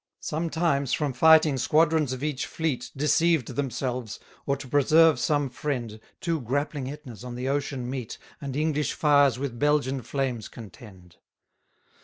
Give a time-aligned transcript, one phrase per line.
[0.17, 5.99] 84 Sometimes from fighting squadrons of each fleet, Deceived themselves, or to preserve some friend,
[6.19, 11.17] Two grappling Ætnas on the ocean meet, And English fires with Belgian flames contend.